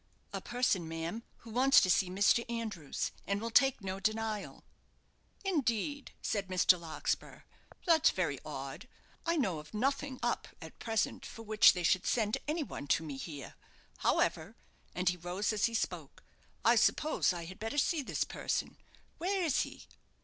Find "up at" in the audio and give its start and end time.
10.23-10.79